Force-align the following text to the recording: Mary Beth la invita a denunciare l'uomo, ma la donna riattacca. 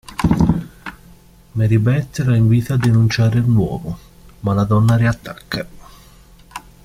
Mary 1.51 1.77
Beth 1.77 2.17
la 2.25 2.35
invita 2.35 2.73
a 2.73 2.77
denunciare 2.77 3.37
l'uomo, 3.37 3.99
ma 4.39 4.55
la 4.55 4.63
donna 4.63 4.95
riattacca. 4.95 5.67